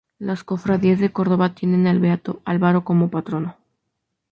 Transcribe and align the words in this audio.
Las 0.17 0.43
cofradías 0.43 0.99
de 0.99 1.11
Córdoba 1.13 1.53
tienen 1.53 1.85
al 1.85 1.99
Beato 1.99 2.41
Álvaro 2.43 2.83
como 2.83 3.11
Patrono 3.11 3.55